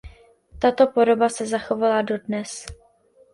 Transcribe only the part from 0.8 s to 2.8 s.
podoba se zachovala dodnes.